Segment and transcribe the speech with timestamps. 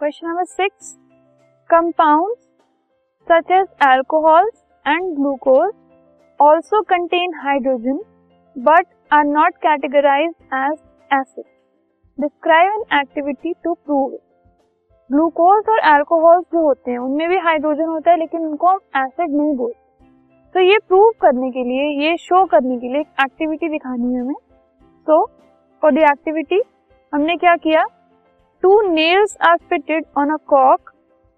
[0.00, 0.92] Question number six
[1.70, 2.34] compound
[3.28, 4.48] such as alcohol
[4.86, 5.70] and glucose
[6.40, 8.00] also contain hydrogen
[8.56, 10.76] but are not categorize as
[11.10, 11.44] acid
[12.20, 14.20] describe an activity to prove it
[15.10, 19.36] glucose और alcohol जो होते हैं, उनमें भी hydrogen होता है, लेकिन उनको हम एसिड
[19.36, 19.78] नहीं बोलते।
[20.54, 24.20] तो ये प्रूव करने के लिए, ये शो करने के लिए एक एक्टिविटी दिखानी है
[24.20, 24.34] हमें।
[25.06, 25.24] सो
[25.82, 26.62] फॉर द एक्टिविटी
[27.12, 27.86] हमने क्या किया?
[28.66, 30.90] Two nails are fitted on a Kock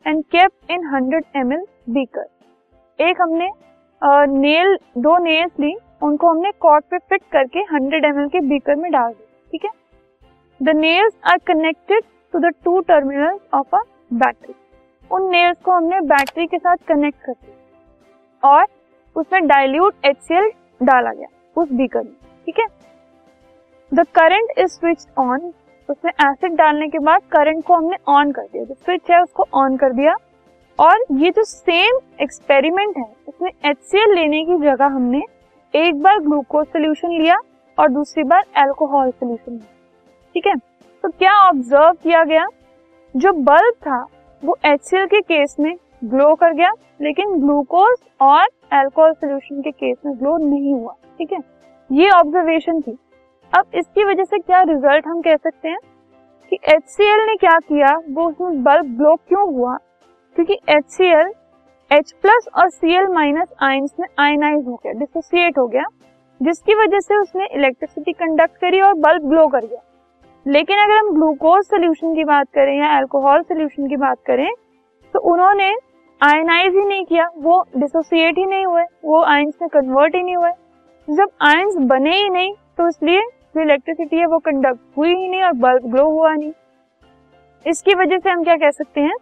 [0.07, 1.65] and kept in 100 M L
[1.95, 3.49] beaker एक हमने
[4.35, 8.91] नेल दो नेल्स ली, उनको हमने कॉक पे फिट करके 100 एम के बीकर में
[8.93, 9.71] डाल दिया, ठीक है?
[10.61, 12.05] The nails are connected
[12.35, 13.83] to the two terminal of a
[14.15, 14.55] battery
[15.11, 18.67] उन नेल्स को हमने बैटरी के साथ कनेक्ट कर दिया और
[19.17, 20.29] उसमें डाइल्यूट एच
[20.83, 22.13] डाला गया, उस बीकर में,
[22.47, 22.67] ठीक है?
[23.93, 25.53] The current is switch on
[25.89, 29.45] उसमें एसिड डालने के बाद करंट को हमने ऑन कर दिया, जो स्विच है उसको
[29.55, 30.17] ऑन कर दिया।
[30.79, 35.23] और ये जो सेम एक्सपेरिमेंट है उसमें एच लेने की जगह हमने
[35.75, 37.39] एक बार ग्लूकोज सोल्यूशन लिया
[37.79, 39.75] और दूसरी बार एल्कोहल सोल्यूशन लिया।
[40.35, 40.55] ठीक है?
[41.05, 42.47] तो क्या ऑब्ज़र्व किया गया?
[43.15, 44.01] जो बल्ब था,
[44.43, 49.97] वो एच के केस में ग्लो कर गया, लेकिन ग्लूकोज और एल्कोहल सोल्यूशन के केस
[50.07, 51.39] में ग्लो नहीं हुआ। ठीक है?
[51.91, 52.99] ये ऑब्जर्वेशन थी।
[53.53, 55.79] अब इसकी वजह से क्या रिज़ल्ट हम कह सकते हैं?
[56.53, 57.97] कि एच ने क्या किया?
[58.11, 59.77] वो उसमें बल्ब ग्लो क्यों हुआ?
[60.37, 61.33] क्योंकि H C L
[61.91, 65.85] H plus और सी एल माइनस आइंस में आयनाइज हो गया डिसोसिएट हो गया,
[66.41, 69.81] जिसकी वजह से उसने इलेक्ट्रिसिटी कंडक्ट करी और बल्ब ग्लो कर गया
[70.47, 74.49] लेकिन अगर हम ग्लूकोज सोल्यूशन की बात करें या अल्कोहल सोल्यूशन की बात करें
[75.15, 75.75] तो उन्होंने
[76.21, 80.37] आयनाइज ही नहीं किया, वो डिसोसिएट ही नहीं हुए, वो आयंस में कन्वर्ट ही नहीं
[80.37, 80.51] हुए।
[81.09, 83.23] जब आयंस बने ही नहीं तो इसलिए
[83.59, 86.53] जो इलेक्ट्रिसिटी है, वो कंडक्ट हुई ही नहीं और बल्ब ग्लो हुआ नहीं।
[87.67, 89.15] इसकी वजह से हम क्या कह सकते हैं?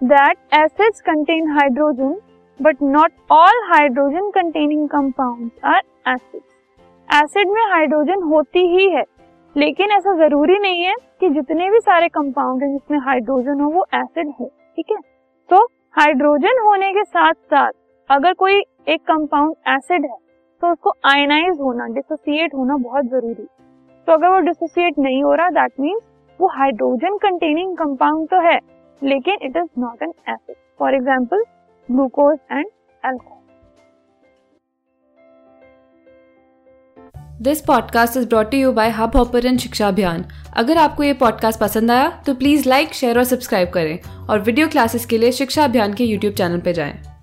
[0.00, 2.14] That acids contain hydrogen
[2.60, 9.04] but not all hydrogen containing compound are acids acid में हाइड्रोजन होती ही है,
[9.56, 13.86] लेकिन ऐसा ज़रूरी नहीं है कि जितने भी सारे कंपाउंड हैं जिसमें हाइड्रोजन हो, वो
[13.94, 14.98] एसिड हो, ठीक है?
[15.50, 15.64] तो
[15.98, 17.72] हाइड्रोजन होने के साथ साथ
[18.10, 20.16] अगर कोई एक कंपाउंड एसिड है
[20.62, 23.46] तो उसको आयनाइज होना डिसोसिएट होना बहुत ज़रूरी
[24.06, 26.02] तो अगर वो डिसोसिएट नहीं हो रहा दैट मीन्स
[26.40, 28.58] वो हाइड्रोजन कंटेनिंग कंपाउंड तो है,
[29.02, 31.44] लेकिन it is not an acid for example
[31.88, 32.66] glucose and
[33.02, 33.32] alcohol
[37.42, 40.24] this podcast is brought you by Hubhopper Shiksha Abhiyan
[40.56, 43.98] अगर आपको ये पॉडकास्ट पसंद आया तो प्लीज़ लाइक शेयर और सब्सक्राइब करें
[44.28, 47.13] और वीडियो क्लासेस के लिए शिक्षा अभियान के यूट्यूब चैनल पर जाएँ।